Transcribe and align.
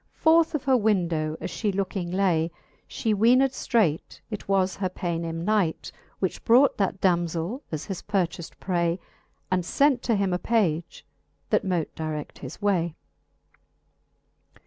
Forth 0.15 0.55
of 0.55 0.63
her 0.63 0.75
window 0.75 1.37
as 1.39 1.51
flie 1.61 1.69
looking 1.69 2.09
lay. 2.09 2.49
She 2.87 3.13
weened 3.13 3.43
ftreight, 3.51 4.19
it 4.31 4.47
was 4.49 4.77
her 4.77 4.89
Paynim 4.89 5.45
knight, 5.45 5.91
Which 6.17 6.43
brought 6.43 6.75
that 6.77 6.99
damzell, 6.99 7.61
as 7.71 7.85
his 7.85 8.01
purchaft 8.01 8.59
pray; 8.59 8.99
And 9.51 9.63
fent 9.63 10.01
to 10.01 10.15
him 10.15 10.33
a 10.33 10.39
page, 10.39 11.05
that 11.51 11.63
mote 11.63 11.93
dired 11.93 12.39
his 12.39 12.59
way. 12.59 12.95